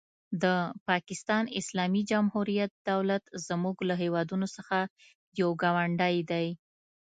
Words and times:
د 0.43 0.45
پاکستان 0.87 1.43
اسلامي 1.59 2.01
جمهوري 2.11 2.57
دولت 2.89 3.23
زموږ 3.47 3.75
له 3.89 3.95
هېوادونو 4.03 4.47
څخه 4.55 4.77
یو 5.39 5.49
ګاونډی 5.61 6.17
دی. 6.31 6.47